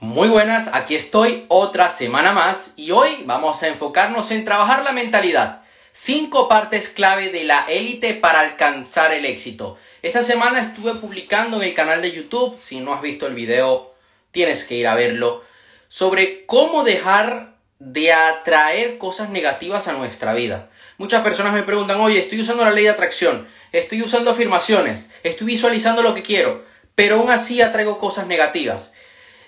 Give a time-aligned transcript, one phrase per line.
[0.00, 4.92] Muy buenas, aquí estoy otra semana más y hoy vamos a enfocarnos en trabajar la
[4.92, 5.62] mentalidad.
[5.92, 9.78] Cinco partes clave de la élite para alcanzar el éxito.
[10.02, 13.94] Esta semana estuve publicando en el canal de YouTube, si no has visto el video
[14.32, 15.44] tienes que ir a verlo,
[15.86, 20.70] sobre cómo dejar de atraer cosas negativas a nuestra vida.
[20.98, 25.46] Muchas personas me preguntan, oye, estoy usando la ley de atracción, estoy usando afirmaciones, estoy
[25.46, 26.64] visualizando lo que quiero,
[26.96, 28.93] pero aún así atraigo cosas negativas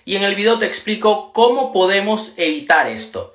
[0.07, 3.35] y en el video te explico cómo podemos evitar esto.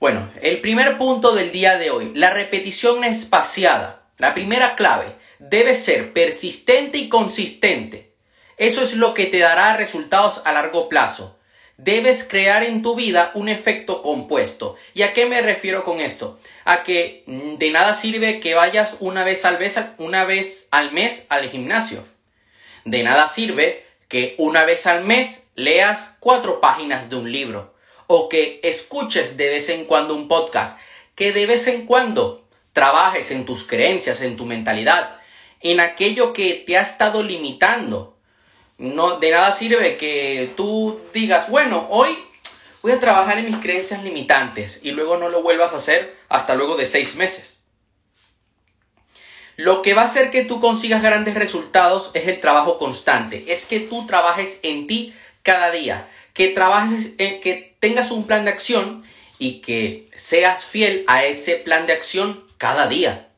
[0.00, 4.02] Bueno, el primer punto del día de hoy, la repetición espaciada.
[4.18, 5.06] La primera clave
[5.38, 8.12] debe ser persistente y consistente.
[8.56, 11.38] Eso es lo que te dará resultados a largo plazo.
[11.76, 14.76] Debes crear en tu vida un efecto compuesto.
[14.94, 16.40] ¿Y a qué me refiero con esto?
[16.64, 22.04] A que de nada sirve que vayas al, mes, una vez al mes al gimnasio.
[22.84, 27.72] De nada sirve que una vez al mes leas cuatro páginas de un libro
[28.08, 30.78] o que escuches de vez en cuando un podcast,
[31.14, 35.20] que de vez en cuando trabajes en tus creencias, en tu mentalidad,
[35.60, 38.16] en aquello que te ha estado limitando.
[38.78, 42.18] No, de nada sirve que tú digas, bueno, hoy
[42.82, 46.56] voy a trabajar en mis creencias limitantes y luego no lo vuelvas a hacer hasta
[46.56, 47.59] luego de seis meses.
[49.60, 53.44] Lo que va a hacer que tú consigas grandes resultados es el trabajo constante.
[53.48, 56.08] Es que tú trabajes en ti cada día.
[56.32, 59.04] Que trabajes, en, que tengas un plan de acción
[59.38, 63.28] y que seas fiel a ese plan de acción cada día.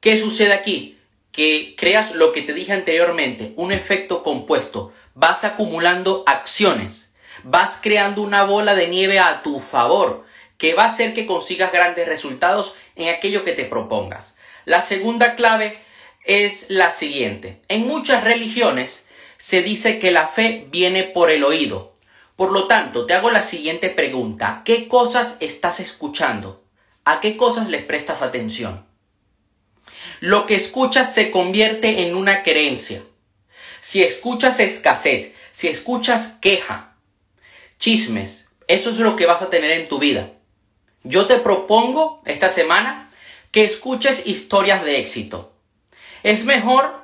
[0.00, 0.98] ¿Qué sucede aquí?
[1.32, 4.92] Que creas lo que te dije anteriormente, un efecto compuesto.
[5.14, 7.14] Vas acumulando acciones.
[7.42, 10.26] Vas creando una bola de nieve a tu favor
[10.58, 14.35] que va a hacer que consigas grandes resultados en aquello que te propongas.
[14.66, 15.78] La segunda clave
[16.24, 17.62] es la siguiente.
[17.68, 21.94] En muchas religiones se dice que la fe viene por el oído.
[22.34, 24.62] Por lo tanto, te hago la siguiente pregunta.
[24.64, 26.64] ¿Qué cosas estás escuchando?
[27.04, 28.84] ¿A qué cosas le prestas atención?
[30.18, 33.02] Lo que escuchas se convierte en una creencia.
[33.80, 36.96] Si escuchas escasez, si escuchas queja,
[37.78, 40.32] chismes, eso es lo que vas a tener en tu vida.
[41.04, 43.05] Yo te propongo esta semana
[43.50, 45.52] que escuches historias de éxito.
[46.22, 46.94] Es mejor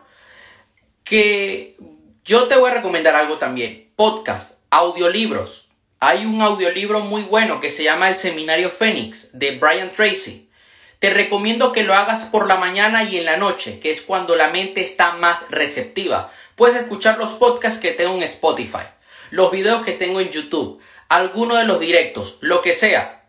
[1.04, 1.76] que
[2.24, 3.90] yo te voy a recomendar algo también.
[3.96, 5.70] Podcast, audiolibros.
[6.00, 10.50] Hay un audiolibro muy bueno que se llama El Seminario Fénix de Brian Tracy.
[10.98, 14.36] Te recomiendo que lo hagas por la mañana y en la noche, que es cuando
[14.36, 16.32] la mente está más receptiva.
[16.56, 18.86] Puedes escuchar los podcasts que tengo en Spotify,
[19.30, 23.21] los videos que tengo en YouTube, alguno de los directos, lo que sea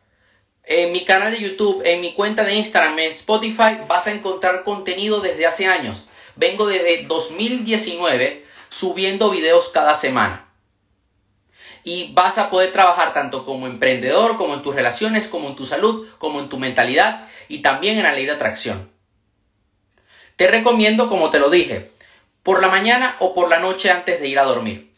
[0.66, 4.64] en mi canal de YouTube, en mi cuenta de Instagram, en Spotify, vas a encontrar
[4.64, 6.06] contenido desde hace años.
[6.36, 10.48] Vengo desde 2019 subiendo videos cada semana.
[11.84, 15.66] Y vas a poder trabajar tanto como emprendedor, como en tus relaciones, como en tu
[15.66, 18.90] salud, como en tu mentalidad y también en la ley de atracción.
[20.38, 21.92] Te recomiendo, como te lo dije,
[22.42, 24.93] por la mañana o por la noche antes de ir a dormir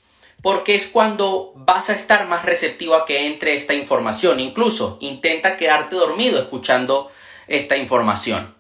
[0.46, 4.40] porque es cuando vas a estar más receptivo a que entre esta información.
[4.40, 7.12] Incluso intenta quedarte dormido escuchando
[7.48, 8.54] esta información.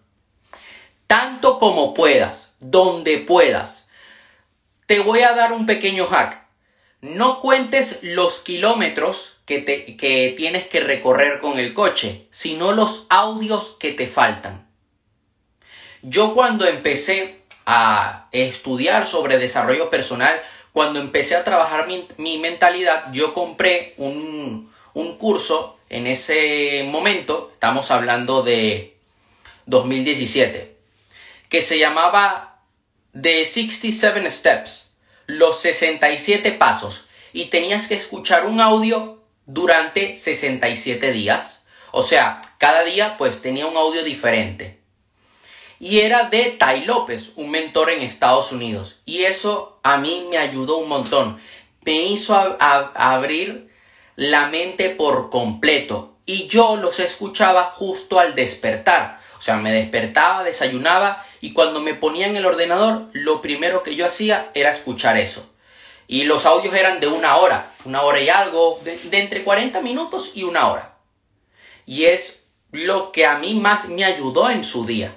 [1.06, 3.88] Tanto como puedas, donde puedas.
[4.88, 6.47] Te voy a dar un pequeño hack.
[7.01, 13.06] No cuentes los kilómetros que, te, que tienes que recorrer con el coche, sino los
[13.12, 14.68] audios que te faltan.
[16.01, 20.41] Yo cuando empecé a estudiar sobre desarrollo personal,
[20.75, 21.88] cuando empecé a trabajar
[22.18, 28.97] mi, mentalidad, yo compré un, un curso en ese momento, estamos hablando de
[29.68, 30.75] 2017,
[31.47, 32.59] que se llamaba
[33.13, 34.91] The 67 Steps,
[35.28, 41.63] los 67 pasos, y tenías que escuchar un audio durante 67 días.
[41.92, 44.75] O sea, cada día pues tenía un audio diferente
[45.85, 49.01] y era de Tai López, un mentor en Estados Unidos.
[49.06, 51.40] Y eso a mí me ayudó un montón.
[51.84, 53.69] Me hizo abrir
[54.15, 56.15] la mente por completo.
[56.25, 59.19] Y yo los escuchaba justo al despertar.
[59.38, 63.95] O sea, me despertaba, desayunaba y cuando me ponía en el ordenador, lo primero que
[63.95, 65.48] yo hacía era escuchar eso.
[66.07, 70.31] Y los audios eran de una hora, una hora y algo, de, entre 40 minutos
[70.33, 70.98] y una hora.
[71.86, 75.13] Y es lo que a mí más me ayudó en su día.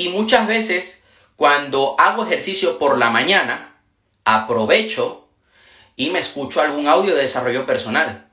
[0.00, 1.04] Y muchas veces
[1.36, 3.76] cuando hago ejercicio por la mañana,
[4.24, 5.28] aprovecho
[5.94, 8.30] y me escucho algún audio de desarrollo personal.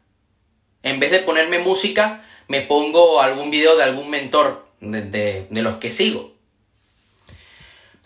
[0.81, 5.91] En vez de ponerme música, me pongo algún video de algún mentor de, los que
[5.91, 6.31] sigo.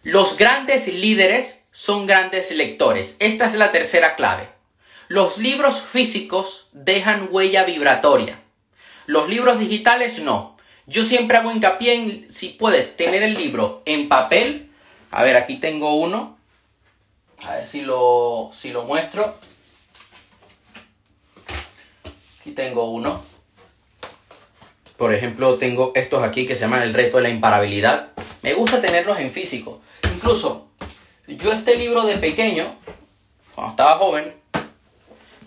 [0.01, 3.15] Los grandes líderes son grandes lectores.
[3.19, 4.49] Esta es la tercera clave.
[5.07, 8.39] Los libros físicos dejan huella vibratoria.
[9.05, 10.57] Los libros digitales no.
[10.91, 14.69] Yo siempre hago hincapié en si puedes tener el libro en papel.
[15.09, 16.37] A ver, aquí tengo uno.
[17.45, 19.33] A ver si lo, si lo muestro.
[22.41, 23.23] Aquí tengo uno.
[24.97, 28.09] Por ejemplo, tengo estos aquí que se llaman el reto de la imparabilidad.
[28.41, 29.81] Me gusta tenerlos en físico.
[30.13, 30.67] Incluso,
[31.25, 32.75] yo este libro de pequeño,
[33.55, 34.35] cuando estaba joven,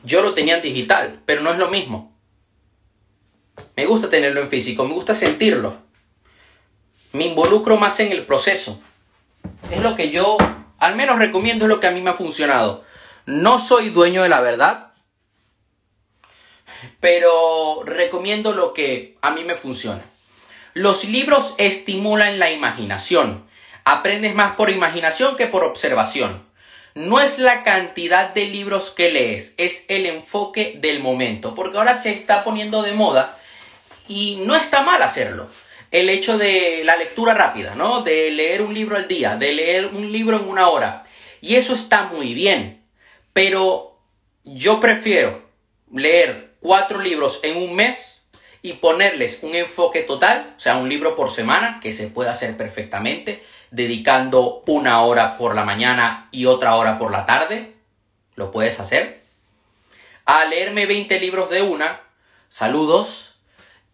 [0.05, 2.14] yo lo tenía en digital, pero no es lo mismo.
[3.77, 5.77] Me gusta tenerlo en físico, me gusta sentirlo.
[7.13, 8.81] Me involucro más en el proceso.
[9.71, 10.37] Es lo que yo,
[10.79, 12.85] al menos recomiendo, es lo que a mí me ha funcionado.
[13.27, 14.93] No soy dueño de la verdad,
[17.01, 20.03] pero recomiendo lo que a mí me funciona.
[20.75, 23.45] Los libros estimulan la imaginación.
[23.85, 26.43] Aprendes más por imaginación que por observación
[26.95, 31.97] no es la cantidad de libros que lees, es el enfoque del momento, porque ahora
[31.97, 33.37] se está poniendo de moda
[34.09, 35.49] y no está mal hacerlo.
[35.91, 38.03] El hecho de la lectura rápida, ¿no?
[38.03, 41.07] De leer un libro al día, de leer un libro en una hora.
[41.41, 42.85] Y eso está muy bien,
[43.33, 43.99] pero
[44.45, 45.43] yo prefiero
[45.93, 48.23] leer cuatro libros en un mes
[48.63, 52.57] y ponerles un enfoque total, o sea, un libro por semana, que se puede hacer
[52.57, 57.75] perfectamente, dedicando una hora por la mañana y otra hora por la tarde.
[58.37, 59.23] Lo puedes hacer.
[60.25, 62.01] A leerme 20 libros de una,
[62.49, 63.34] saludos,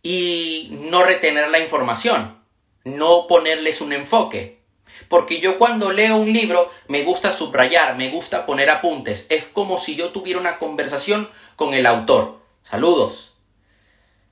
[0.03, 2.39] y no retener la información,
[2.85, 4.61] no ponerles un enfoque.
[5.09, 9.27] Porque yo cuando leo un libro me gusta subrayar, me gusta poner apuntes.
[9.29, 12.39] Es como si yo tuviera una conversación con el autor.
[12.63, 13.33] Saludos.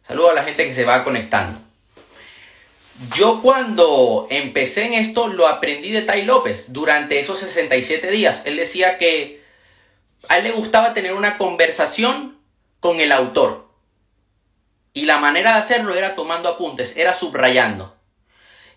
[0.07, 1.59] Saludos a la gente que se va conectando.
[3.15, 8.43] Yo cuando empecé en esto lo aprendí de Tai López durante esos 67 días.
[8.45, 9.43] Él decía que
[10.29, 12.39] a él le gustaba tener una conversación
[12.81, 13.68] con el autor.
[14.93, 17.97] Y la manera de hacerlo era tomando apuntes, era subrayando.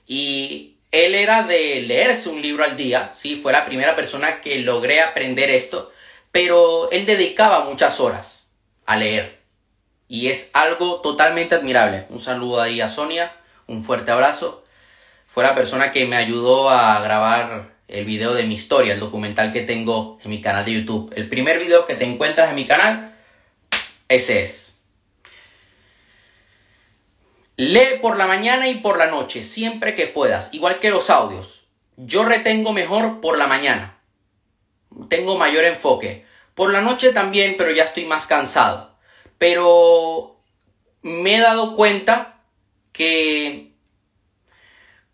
[0.06, 4.60] Y él era de leerse un libro al día, sí, fue la primera persona que
[4.60, 5.92] logré aprender esto,
[6.32, 8.48] pero él dedicaba muchas horas
[8.86, 9.40] a leer.
[10.08, 12.06] Y es algo totalmente admirable.
[12.10, 13.32] Un saludo ahí a Sonia
[13.72, 14.66] un fuerte abrazo.
[15.26, 19.54] Fue la persona que me ayudó a grabar el video de mi historia, el documental
[19.54, 21.12] que tengo en mi canal de YouTube.
[21.16, 23.16] El primer video que te encuentras en mi canal,
[24.10, 24.71] ese es.
[27.62, 31.68] Lee por la mañana y por la noche, siempre que puedas, igual que los audios.
[31.96, 34.00] Yo retengo mejor por la mañana.
[35.10, 36.26] Tengo mayor enfoque.
[36.56, 38.98] Por la noche también, pero ya estoy más cansado.
[39.38, 40.38] Pero
[41.04, 42.42] me he dado cuenta
[42.94, 43.74] que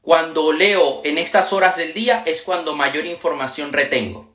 [0.02, 4.34] cuando leo en estas horas del día es cuando mayor información retengo.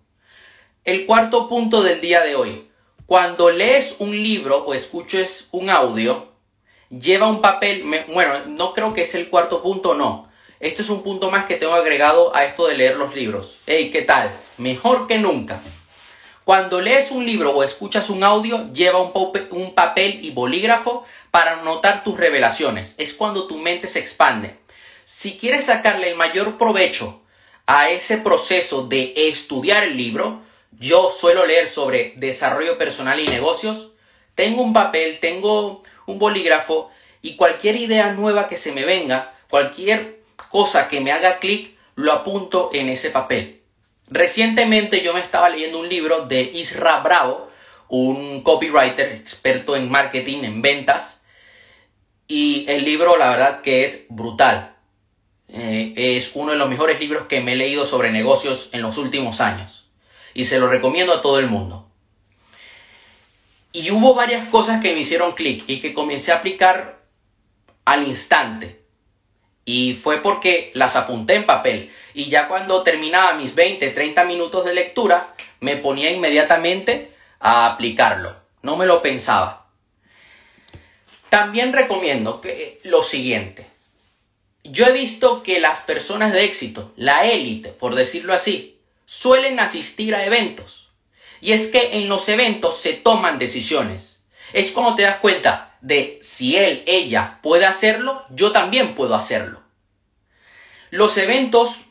[0.84, 2.68] El cuarto punto del día de hoy.
[3.06, 6.31] Cuando lees un libro o escuches un audio,
[7.00, 10.30] lleva un papel, bueno, no creo que es el cuarto punto, no.
[10.60, 13.58] Este es un punto más que tengo agregado a esto de leer los libros.
[13.66, 14.30] Hey, ¿qué tal?
[14.58, 15.60] Mejor que nunca.
[16.44, 19.12] Cuando lees un libro o escuchas un audio, lleva un,
[19.50, 22.94] un papel y bolígrafo para anotar tus revelaciones.
[22.98, 24.56] Es cuando tu mente se expande.
[25.04, 27.22] Si quieres sacarle el mayor provecho
[27.66, 30.42] a ese proceso de estudiar el libro,
[30.78, 33.92] yo suelo leer sobre desarrollo personal y negocios.
[34.34, 35.81] Tengo un papel, tengo
[36.12, 36.90] un bolígrafo
[37.20, 42.12] y cualquier idea nueva que se me venga, cualquier cosa que me haga clic, lo
[42.12, 43.60] apunto en ese papel.
[44.08, 47.48] Recientemente yo me estaba leyendo un libro de Isra Bravo,
[47.88, 51.22] un copywriter experto en marketing, en ventas,
[52.28, 54.74] y el libro, la verdad que es brutal.
[55.48, 58.96] Eh, es uno de los mejores libros que me he leído sobre negocios en los
[58.96, 59.84] últimos años.
[60.32, 61.81] Y se lo recomiendo a todo el mundo.
[63.72, 67.00] Y hubo varias cosas que me hicieron clic y que comencé a aplicar
[67.84, 68.82] al instante.
[69.64, 71.90] Y fue porque las apunté en papel.
[72.14, 78.34] Y ya cuando terminaba mis 20, 30 minutos de lectura, me ponía inmediatamente a aplicarlo.
[78.62, 79.66] No me lo pensaba.
[81.30, 83.66] También recomiendo que lo siguiente.
[84.64, 90.14] Yo he visto que las personas de éxito, la élite, por decirlo así, suelen asistir
[90.14, 90.81] a eventos.
[91.42, 94.24] Y es que en los eventos se toman decisiones.
[94.54, 99.60] Es como te das cuenta de si él, ella puede hacerlo, yo también puedo hacerlo.
[100.88, 101.86] Los eventos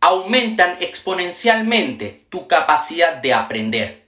[0.00, 4.00] aumentan exponencialmente tu capacidad de aprender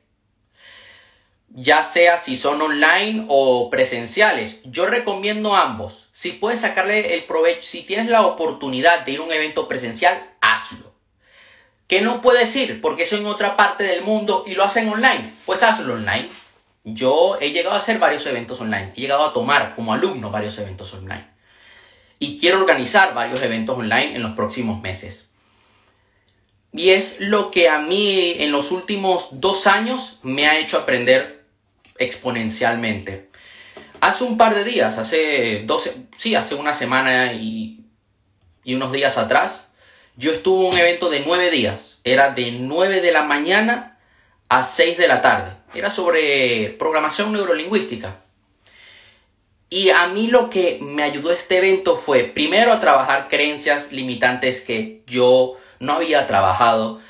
[1.55, 4.63] ya sea si son online o presenciales.
[4.65, 6.09] Yo recomiendo ambos.
[6.13, 10.35] Si puedes sacarle el provecho, si tienes la oportunidad de ir a un evento presencial,
[10.41, 10.92] hazlo.
[11.87, 15.33] Que no puedes ir porque eso en otra parte del mundo y lo hacen online,
[15.45, 16.29] pues hazlo online.
[16.85, 20.59] Yo he llegado a hacer varios eventos online, he llegado a tomar como alumno varios
[20.59, 21.27] eventos online.
[22.19, 25.31] Y quiero organizar varios eventos online en los próximos meses.
[26.73, 31.45] Y es lo que a mí en los últimos dos años me ha hecho aprender
[31.99, 33.29] exponencialmente.
[34.01, 37.85] Hace un par de días, hace 12, sí, hace una semana y,
[38.65, 39.72] y unos días atrás,
[40.17, 42.01] yo estuve en un evento de nueve días.
[42.05, 43.99] Era de 9 de la mañana
[44.49, 45.53] a 6 de la tarde.
[45.75, 48.17] Era sobre programación neurolingüística.
[49.71, 54.61] Y a mí lo que me ayudó este evento fue primero a trabajar creencias limitantes
[54.61, 57.01] que yo no había trabajado.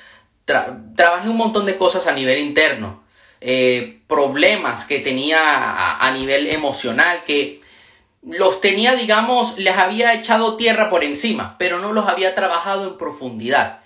[0.44, 3.02] trabajé un montón de cosas a nivel interno.
[3.40, 7.61] Eh, problemas que tenía a nivel emocional que
[8.22, 12.96] los tenía, digamos, les había echado tierra por encima, pero no los había trabajado en
[12.96, 13.80] profundidad.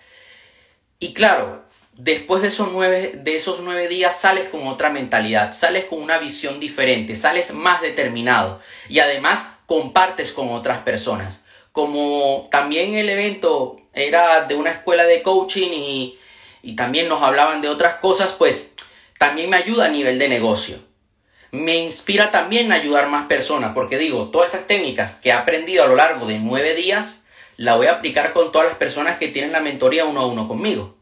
[0.99, 1.65] Y claro,
[1.95, 6.19] después de esos nueve, de esos nueve días sales con otra mentalidad, sales con una
[6.19, 11.45] visión diferente, sales más determinado y además compartes con otras personas.
[11.73, 16.19] Como también el evento era de una escuela de coaching y,
[16.63, 18.75] y también nos hablaban de otras cosas, pues
[19.19, 20.86] también me ayuda a nivel de negocio
[21.57, 25.85] me inspira también a ayudar más personas, porque digo, todas estas técnicas que he aprendido
[25.85, 27.25] a lo largo de nueve días,
[27.57, 30.47] la voy a aplicar con todas las personas que tienen la mentoría uno a uno
[30.47, 30.97] conmigo.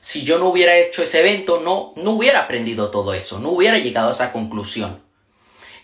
[0.00, 3.78] Si yo no hubiera hecho ese evento, no, no hubiera aprendido todo eso, no hubiera
[3.78, 5.00] llegado a esa conclusión.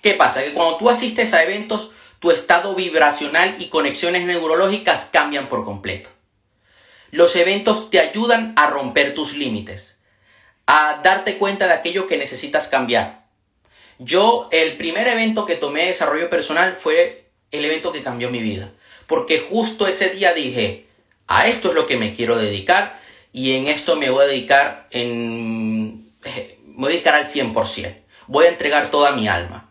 [0.02, 0.42] ¿Qué pasa?
[0.42, 6.11] Que cuando tú asistes a eventos, tu estado vibracional y conexiones neurológicas cambian por completo.
[7.11, 10.02] Los eventos te ayudan a romper tus límites,
[10.66, 13.27] a darte cuenta de aquello que necesitas cambiar,
[13.99, 18.40] yo, el primer evento que tomé de desarrollo personal fue el evento que cambió mi
[18.40, 18.73] vida.
[19.07, 20.87] Porque justo ese día dije,
[21.26, 23.00] a esto es lo que me quiero dedicar
[23.33, 26.05] y en esto me voy a dedicar en...
[26.25, 27.97] Eh, me voy a dedicar al 100%.
[28.28, 29.69] Voy a entregar toda mi alma.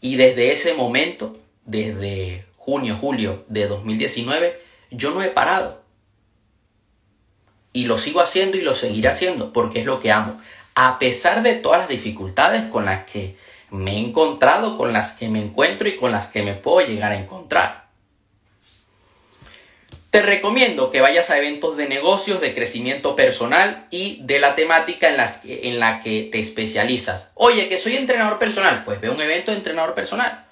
[0.00, 1.36] Y desde ese momento,
[1.66, 4.58] desde junio, julio de 2019,
[4.90, 5.82] yo no he parado.
[7.72, 10.40] Y lo sigo haciendo y lo seguiré haciendo porque es lo que amo.
[10.74, 13.36] A pesar de todas las dificultades con las que
[13.70, 17.12] me he encontrado, con las que me encuentro y con las que me puedo llegar
[17.12, 17.80] a encontrar.
[20.10, 25.08] Te recomiendo que vayas a eventos de negocios, de crecimiento personal y de la temática
[25.08, 27.30] en, las en la que te especializas.
[27.34, 30.46] Oye, que soy entrenador personal, pues ve un evento de entrenador personal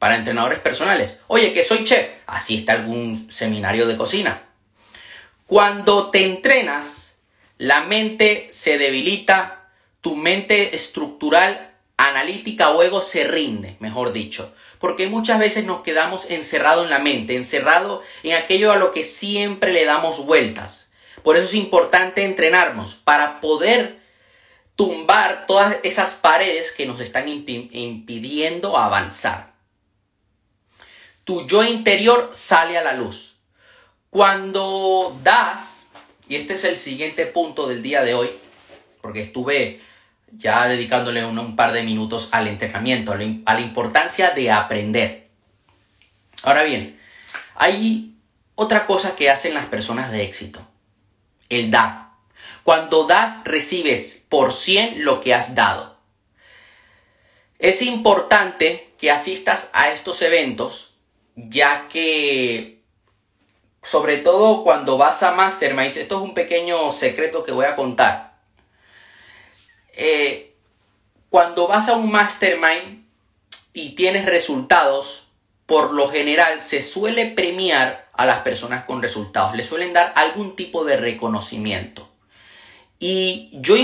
[0.00, 1.20] para entrenadores personales.
[1.28, 4.42] Oye, que soy chef, asiste a algún seminario de cocina.
[5.46, 7.18] Cuando te entrenas,
[7.58, 9.68] la mente se debilita,
[10.00, 14.54] tu mente estructural analítica o ego se rinde, mejor dicho.
[14.78, 19.04] Porque muchas veces nos quedamos encerrados en la mente, encerrados en aquello a lo que
[19.04, 20.90] siempre le damos vueltas.
[21.22, 24.00] Por eso es importante entrenarnos para poder
[24.74, 29.52] tumbar todas esas paredes que nos están impidiendo avanzar.
[31.24, 33.38] Tu yo interior sale a la luz.
[34.10, 35.86] Cuando das,
[36.28, 38.30] y este es el siguiente punto del día de hoy,
[39.00, 39.80] porque estuve
[40.36, 45.28] ya dedicándole un, par de minutos al entrenamiento, a la, importancia de aprender.
[46.42, 46.98] Ahora bien,
[47.54, 48.16] hay
[48.54, 50.60] otra cosa que hacen las personas de éxito,
[51.48, 52.10] el dar.
[52.62, 55.98] Cuando das, recibes por 100 lo que has dado.
[57.58, 60.94] Es importante que asistas a estos eventos,
[61.36, 62.82] ya que,
[63.82, 68.31] sobre todo cuando vas a Mastermind, esto es un pequeño secreto que voy a contar
[69.92, 70.54] eh,
[71.28, 73.04] cuando vas a un mastermind
[73.72, 75.28] y tienes resultados,
[75.66, 80.54] por lo general se suele premiar a las personas con resultados, le suelen dar algún
[80.56, 82.08] tipo de reconocimiento.
[82.98, 83.74] Y yo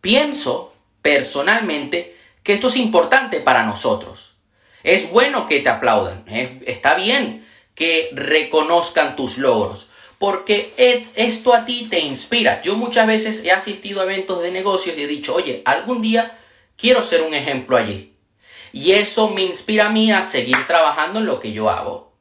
[0.00, 4.34] pienso personalmente que esto es importante para nosotros.
[4.82, 6.24] Es bueno que te aplaudan,
[6.66, 9.88] está bien que reconozcan tus logros,
[10.22, 10.72] porque
[11.16, 12.62] esto a ti te inspira.
[12.62, 16.38] Yo muchas veces he asistido a eventos de negocios y he dicho, oye, algún día
[16.76, 18.14] quiero ser un ejemplo allí.
[18.72, 22.12] Y eso me inspira a mí a seguir trabajando en lo que yo hago.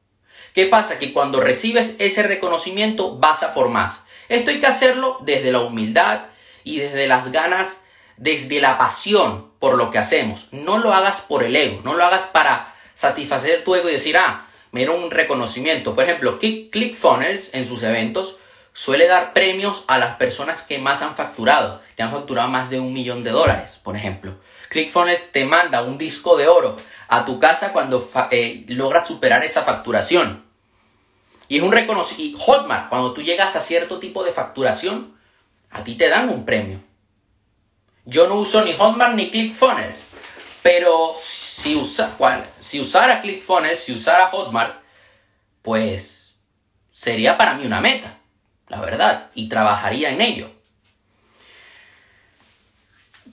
[0.55, 0.97] ¿Qué pasa?
[0.97, 4.07] Que cuando recibes ese reconocimiento vas a por más.
[4.29, 6.25] Esto hay que hacerlo desde la humildad
[6.63, 7.83] y desde las ganas,
[8.17, 10.47] desde la pasión por lo que hacemos.
[10.51, 14.17] No lo hagas por el ego, no lo hagas para satisfacer tu ego y decir,
[14.17, 15.95] ah, me un reconocimiento.
[15.95, 18.37] Por ejemplo, ClickFunnels en sus eventos
[18.73, 22.79] suele dar premios a las personas que más han facturado, que han facturado más de
[22.79, 24.35] un millón de dólares, por ejemplo.
[24.69, 26.77] ClickFunnels te manda un disco de oro
[27.09, 30.45] a tu casa cuando eh, logras superar esa facturación.
[31.49, 32.39] Y es un reconocimiento.
[32.39, 35.17] Hotmart, cuando tú llegas a cierto tipo de facturación,
[35.69, 36.79] a ti te dan un premio.
[38.05, 40.05] Yo no uso ni Hotmart ni ClickFunnels,
[40.63, 41.13] pero
[41.61, 42.17] si, usa,
[42.59, 44.81] si usara ClickFunnels, si usara Hotmart,
[45.61, 46.33] pues
[46.91, 48.17] sería para mí una meta,
[48.67, 50.51] la verdad, y trabajaría en ello.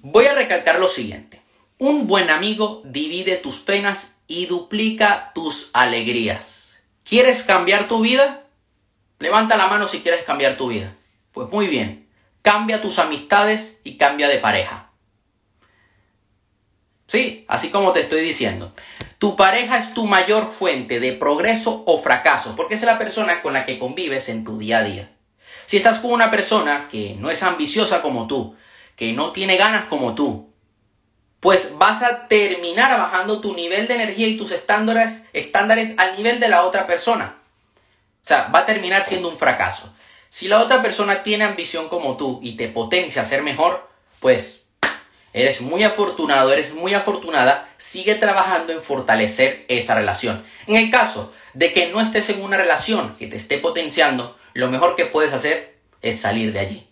[0.02, 1.40] Voy a recalcar lo siguiente.
[1.78, 6.82] Un buen amigo divide tus penas y duplica tus alegrías.
[7.04, 8.44] ¿Quieres cambiar tu vida?
[9.18, 10.92] Levanta la mano si quieres cambiar tu vida.
[11.32, 12.08] Pues muy bien,
[12.42, 14.87] cambia tus amistades y cambia de pareja.
[17.08, 18.72] Sí, así como te estoy diciendo.
[19.18, 23.54] Tu pareja es tu mayor fuente de progreso o fracaso, porque es la persona con
[23.54, 25.10] la que convives en tu día a día.
[25.66, 28.56] Si estás con una persona que no es ambiciosa como tú,
[28.94, 30.52] que no tiene ganas como tú,
[31.40, 36.40] pues vas a terminar bajando tu nivel de energía y tus estándares, estándares al nivel
[36.40, 37.36] de la otra persona.
[38.22, 39.94] O sea, va a terminar siendo un fracaso.
[40.30, 43.88] Si la otra persona tiene ambición como tú y te potencia a ser mejor,
[44.20, 44.64] pues
[45.32, 50.44] eres muy afortunado, eres muy afortunada, sigue trabajando en fortalecer esa relación.
[50.66, 54.68] En el caso de que no estés en una relación que te esté potenciando, lo
[54.70, 56.86] mejor que puedes hacer es salir de allí.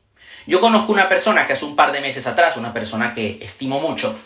[0.47, 3.81] Yo conozco una persona que hace un par de meses atrás, una persona que estimo
[3.81, 4.17] mucho,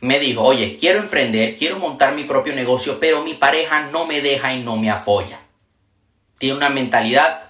[0.00, 4.20] me dijo, oye, quiero emprender, quiero montar mi propio negocio, pero mi pareja no me
[4.20, 5.40] deja y no me apoya.
[6.38, 7.44] Tiene una mentalidad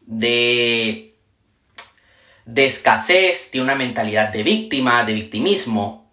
[0.00, 1.11] de,
[2.44, 6.10] de escasez, tiene una mentalidad de víctima, de victimismo.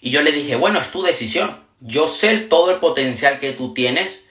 [0.00, 1.62] Y yo le dije, bueno, es tu decisión.
[1.80, 4.24] Yo sé todo el potencial que tú tienes.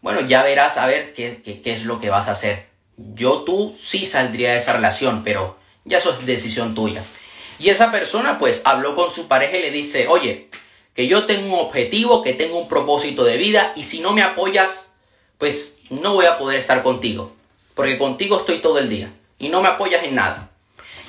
[0.00, 2.66] Bueno, ya verás a ver qué, qué es lo que vas a hacer.
[2.96, 7.02] Yo tú sí saldría de esa relación, pero ya eso es decisión tuya.
[7.58, 10.48] Y esa persona pues habló con su pareja y le dice, oye,
[10.94, 14.22] que yo tengo un objetivo, que tengo un propósito de vida y si no me
[14.22, 14.90] apoyas,
[15.38, 17.32] pues no voy a poder estar contigo.
[17.74, 20.47] Porque contigo estoy todo el día y no me apoyas en nada.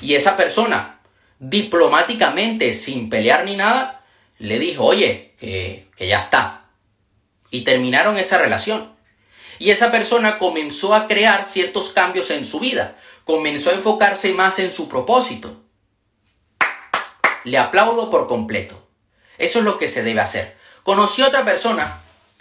[0.00, 1.00] Y esa persona,
[1.38, 4.04] diplomáticamente, sin pelear ni nada,
[4.38, 6.64] le dijo, oye, que, que ya está.
[7.50, 8.92] Y terminaron esa relación.
[9.58, 12.96] Y esa persona comenzó a crear ciertos cambios en su vida
[13.30, 15.62] comenzó a enfocarse más en su propósito.
[17.44, 18.88] Le aplaudo por completo.
[19.38, 20.56] Eso es lo que se debe hacer.
[20.82, 22.00] Conocí a otra persona,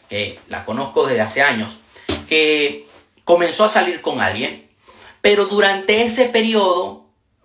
[0.09, 1.79] que la conozco desde hace años,
[2.27, 2.87] que
[3.23, 4.69] comenzó a salir con alguien,
[5.21, 6.98] pero durante ese periodo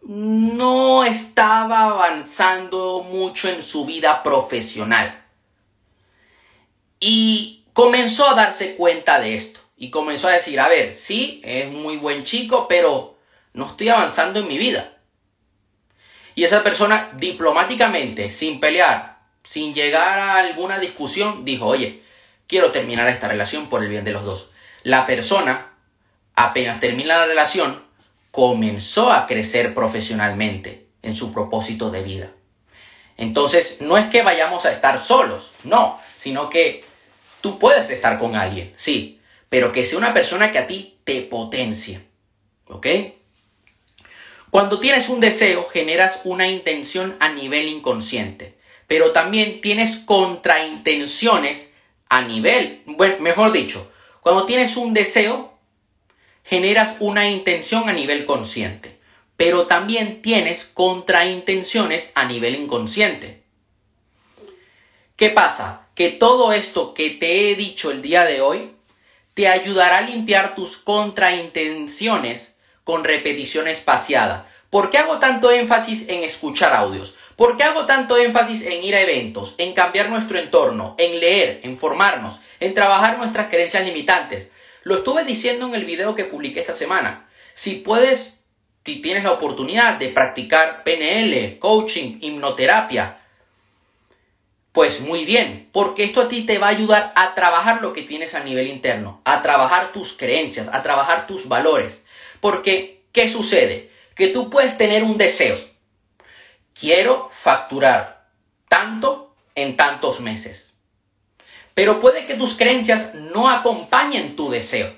[0.05, 5.23] no estaba avanzando mucho en su vida profesional.
[7.01, 9.61] Y comenzó a darse cuenta de esto.
[9.77, 13.17] Y comenzó a decir, a ver, sí, es muy buen chico, pero
[13.55, 14.93] no estoy avanzando en mi vida.
[16.35, 22.03] Y esa persona diplomáticamente, sin pelear, sin llegar a alguna discusión, dijo, oye,
[22.47, 24.51] quiero terminar esta relación por el bien de los dos.
[24.83, 25.73] La persona,
[26.35, 27.84] apenas termina la relación,
[28.35, 32.33] comenzó a crecer profesionalmente en su propósito de vida.
[33.17, 36.83] Entonces, no es que vayamos a estar solos, no, sino que
[37.41, 41.23] tú puedes estar con alguien, sí, pero que sea una persona que a ti te
[41.23, 42.01] potencie.
[42.67, 42.89] ¿Ok?
[44.51, 51.77] Cuando tienes un deseo, generas una intención a nivel inconsciente, pero también tienes contraintenciones
[52.09, 53.93] a nivel, bueno, mejor dicho,
[54.23, 55.54] cuando tienes un deseo,
[56.45, 58.99] generas una intención a nivel consciente,
[59.37, 63.43] pero también tienes contraintenciones a nivel inconsciente.
[65.17, 65.89] ¿Qué pasa?
[65.95, 68.73] Que todo esto que te he dicho el día de hoy
[69.33, 74.49] te ayudará a limpiar tus contraintenciones con repetición espaciada.
[74.71, 77.17] ¿Por qué hago tanto énfasis en escuchar audios?
[77.37, 81.61] ¿Por qué hago tanto énfasis en ir a eventos, en cambiar nuestro entorno, en leer,
[81.65, 84.53] en formarnos, en trabajar nuestras creencias limitantes?
[84.85, 87.27] Lo estuve diciendo en el video que publiqué esta semana.
[87.55, 88.45] Si puedes,
[88.85, 93.19] si tienes la oportunidad de practicar PNL, coaching, hipnoterapia,
[94.73, 98.03] pues muy bien, porque esto a ti te va a ayudar a trabajar lo que
[98.03, 102.05] tienes a nivel interno, a trabajar tus creencias, a trabajar tus valores.
[102.41, 103.91] Porque, ¿qué sucede?
[104.15, 105.57] Que tú puedes tener un deseo.
[106.79, 108.27] Quiero facturar
[108.69, 110.74] tanto en tantos meses.
[111.75, 114.95] Pero puede que tus creencias no acompañen tu deseo.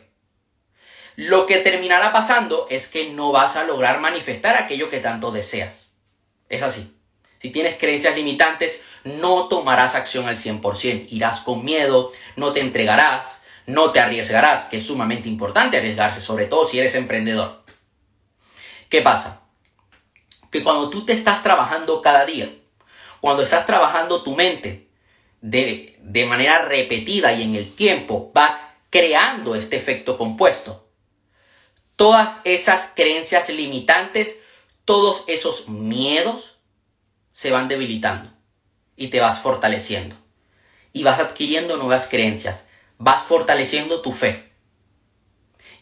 [1.16, 5.94] Lo que terminará pasando es que no vas a lograr manifestar aquello que tanto deseas.
[6.50, 6.94] Es así.
[7.38, 11.06] Si tienes creencias limitantes, no tomarás acción al 100%.
[11.10, 16.46] Irás con miedo, no te entregarás, no te arriesgarás, que es sumamente importante arriesgarse, sobre
[16.46, 17.62] todo si eres emprendedor.
[18.90, 19.42] ¿Qué pasa?
[20.50, 22.50] Que cuando tú te estás trabajando cada día,
[23.20, 24.85] cuando estás trabajando tu mente
[25.46, 30.88] de, de manera repetida y en el tiempo, vas creando este efecto compuesto.
[31.94, 34.40] Todas esas creencias limitantes,
[34.84, 36.58] todos esos miedos
[37.32, 38.32] se van debilitando
[38.96, 40.16] y te vas fortaleciendo.
[40.92, 42.66] Y vas adquiriendo nuevas creencias,
[42.98, 44.50] vas fortaleciendo tu fe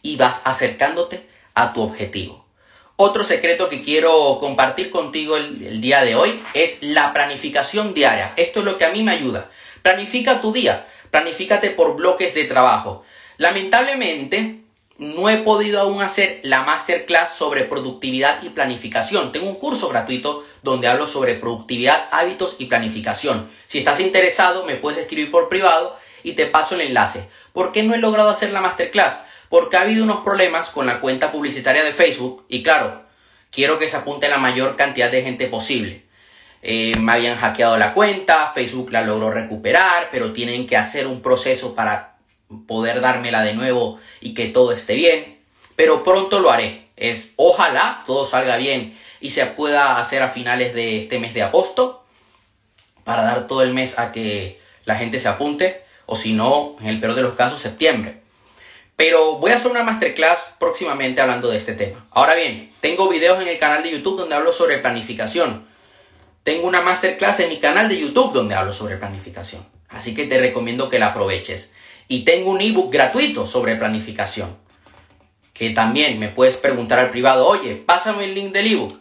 [0.03, 2.44] y vas acercándote a tu objetivo.
[2.97, 8.31] Otro secreto que quiero compartir contigo el, día de hoy es la planificación diaria.
[8.37, 9.51] Esto es lo que a mí me ayuda.
[9.81, 13.03] Planifica tu día, planifícate por bloques de trabajo.
[13.35, 14.61] Lamentablemente,
[14.97, 19.33] no he podido aún hacer la masterclass sobre productividad y planificación.
[19.33, 23.49] Tengo un curso gratuito donde hablo sobre productividad, hábitos y planificación.
[23.67, 27.29] Si estás interesado, me puedes escribir por privado y te paso el enlace.
[27.51, 29.24] ¿Por qué no he logrado hacer la masterclass?
[29.49, 33.03] Porque ha habido unos problemas con la cuenta publicitaria de Facebook y claro,
[33.51, 36.03] quiero que se apunte la mayor cantidad de gente posible.
[36.61, 41.21] Eh, me habían hackeado la cuenta, Facebook la logró recuperar, pero tienen que hacer un
[41.21, 42.17] proceso para
[42.67, 45.39] poder dármela de nuevo y que todo esté bien.
[45.75, 46.87] Pero pronto lo haré.
[46.95, 51.43] Es ojalá todo salga bien y se pueda hacer a finales de este mes de
[51.43, 52.05] agosto
[53.03, 56.87] para dar todo el mes a que la gente se apunte o si no, en
[56.87, 58.21] el peor de los casos, septiembre.
[58.95, 62.05] Pero voy a hacer una masterclass próximamente hablando de este tema.
[62.11, 65.67] Ahora bien, tengo videos en el canal de YouTube donde hablo sobre planificación.
[66.43, 69.65] Tengo una masterclass en mi canal de YouTube donde hablo sobre planificación.
[69.89, 71.73] Así que te recomiendo que la aproveches.
[72.07, 74.55] Y tengo un ebook gratuito sobre planificación.
[75.53, 78.99] Que también me puedes preguntar al privado, oye, pásame el link del ebook.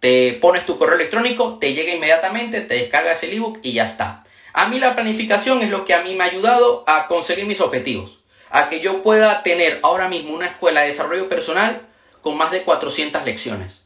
[0.00, 4.24] Te pones tu correo electrónico, te llega inmediatamente, te descargas el ebook y ya está.
[4.54, 7.60] A mí la planificación es lo que a mí me ha ayudado a conseguir mis
[7.60, 8.17] objetivos
[8.50, 11.82] a que yo pueda tener ahora mismo una escuela de desarrollo personal
[12.22, 13.82] con más de 400 lecciones.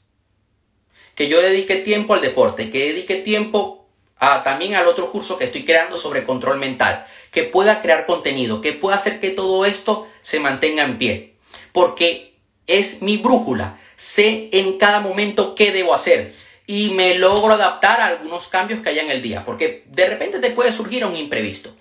[1.14, 5.44] Que yo dedique tiempo al deporte, que dedique tiempo a, también al otro curso que
[5.44, 10.08] estoy creando sobre control mental, que pueda crear contenido, que pueda hacer que todo esto
[10.22, 11.34] se mantenga en pie.
[11.72, 12.34] Porque
[12.66, 16.32] es mi brújula, sé en cada momento qué debo hacer.
[16.66, 20.38] Y me logro adaptar a algunos cambios que haya en el día, porque de repente
[20.38, 21.74] te puede surgir un imprevisto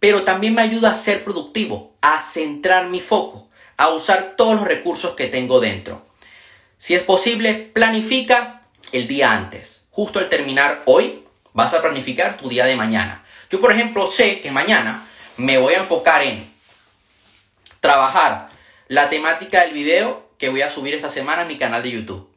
[0.00, 4.64] pero también me ayuda a ser productivo, a centrar mi foco, a usar todos los
[4.64, 6.06] recursos que tengo dentro.
[6.78, 9.84] Si es posible, planifica el día antes.
[9.90, 13.24] Justo al terminar hoy, vas a planificar tu día de mañana.
[13.50, 15.06] Yo, por ejemplo, sé que mañana
[15.36, 16.46] me voy a enfocar en
[17.80, 18.50] trabajar
[18.88, 22.28] la temática del video que voy a subir esta semana en mi canal de YouTube.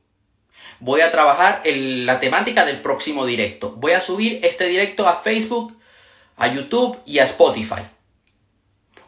[0.80, 3.72] Voy a trabajar la temática del próximo directo.
[3.72, 5.79] Voy a subir este directo a Facebook
[6.40, 7.82] a YouTube y a Spotify.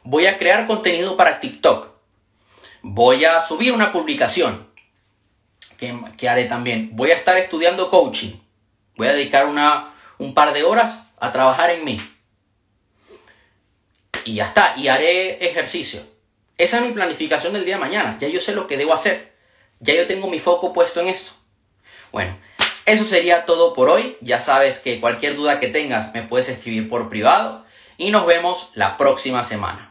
[0.04, 1.88] Voy a crear contenido para TikTok.
[2.82, 4.68] Voy a subir una publicación.
[5.78, 6.90] que haré también?
[6.94, 8.34] Voy a estar estudiando coaching.
[8.98, 11.98] Voy a dedicar una, un par de horas a trabajar en mí.
[14.26, 14.76] Y ya está.
[14.78, 16.02] Y haré ejercicio.
[16.58, 18.18] Esa es mi planificación del día de mañana.
[18.20, 19.34] Ya yo sé lo que debo hacer.
[19.80, 21.34] Ya yo tengo mi foco puesto en eso.
[22.12, 22.38] Bueno,
[22.86, 24.18] eso sería todo por hoy.
[24.22, 27.64] Ya sabes que cualquier duda que tengas me puedes escribir por privado
[27.98, 29.91] y nos vemos la próxima semana.